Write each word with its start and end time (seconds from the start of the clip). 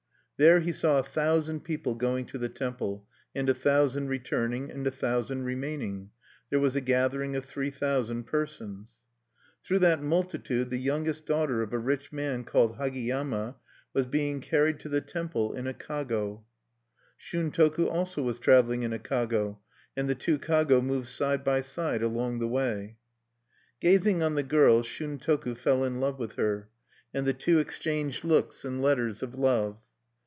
There 0.43 0.59
he 0.59 0.71
saw 0.71 0.97
a 0.97 1.03
thousand 1.03 1.59
people 1.63 1.93
going 1.93 2.25
to 2.25 2.39
the 2.39 2.49
temple, 2.49 3.07
and 3.35 3.47
a 3.47 3.53
thousand 3.53 4.07
returning, 4.07 4.71
and 4.71 4.87
a 4.87 4.89
thousand 4.89 5.43
remaining: 5.43 6.09
there 6.49 6.59
was 6.59 6.75
a 6.75 6.81
gathering 6.81 7.35
of 7.35 7.45
three 7.45 7.69
thousand 7.69 8.25
persons(1). 8.25 8.87
Through 9.63 9.77
that 9.77 10.01
multitude 10.01 10.71
the 10.71 10.79
youngest 10.79 11.27
daughter 11.27 11.61
of 11.61 11.73
a 11.73 11.77
rich 11.77 12.11
man 12.11 12.43
called 12.43 12.77
Hagiyama 12.77 13.57
was 13.93 14.07
being 14.07 14.39
carried 14.41 14.79
to 14.79 14.89
the 14.89 14.99
temple 14.99 15.53
in 15.53 15.67
a 15.67 15.75
kago(2). 15.75 16.41
Shuntoku 17.19 17.87
also 17.87 18.23
was 18.23 18.39
traveling 18.39 18.81
in 18.81 18.93
a 18.93 18.97
kago; 18.97 19.59
and 19.95 20.09
the 20.09 20.15
two 20.15 20.39
kago 20.39 20.81
moved 20.81 21.07
side 21.09 21.43
by 21.43 21.61
side 21.61 22.01
along 22.01 22.39
the 22.39 22.47
way. 22.47 22.97
Gazing 23.79 24.23
on 24.23 24.33
the 24.33 24.41
girl, 24.41 24.81
Shuntoku 24.81 25.55
fell 25.55 25.83
in 25.83 25.99
love 25.99 26.17
with 26.17 26.33
her. 26.37 26.67
And 27.13 27.27
the 27.27 27.33
two 27.35 27.59
exchanged 27.59 28.23
looks 28.23 28.65
and 28.65 28.81
letters 28.81 29.21
of 29.21 29.35
love. 29.35 29.77